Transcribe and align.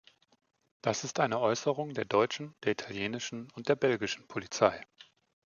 Das 0.81 1.03
ist 1.03 1.19
eine 1.19 1.39
Äußerung 1.39 1.93
der 1.93 2.05
deutschen, 2.05 2.55
der 2.63 2.71
italienischen 2.71 3.51
und 3.51 3.69
der 3.69 3.75
belgischen 3.75 4.27
Polizei. 4.27 4.83